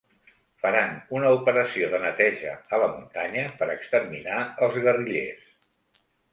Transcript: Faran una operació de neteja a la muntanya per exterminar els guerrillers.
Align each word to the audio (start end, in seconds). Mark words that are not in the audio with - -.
Faran 0.61 0.95
una 1.17 1.33
operació 1.35 1.89
de 1.91 1.99
neteja 2.07 2.55
a 2.55 2.81
la 2.85 2.89
muntanya 2.95 3.45
per 3.61 3.71
exterminar 3.77 4.41
els 4.65 4.83
guerrillers. 4.89 6.05